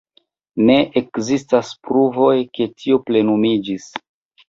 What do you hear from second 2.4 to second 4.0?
ke tio plenumiĝis.